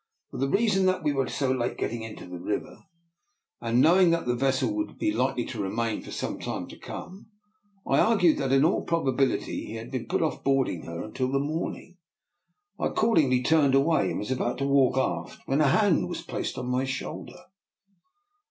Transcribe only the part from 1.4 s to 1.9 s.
late